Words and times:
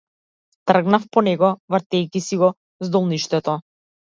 Тргнав 0.71 1.05
по 1.15 1.21
него, 1.27 1.49
вртејќи 1.75 2.23
си 2.29 2.41
го 2.45 2.51
здолништето. 2.89 3.57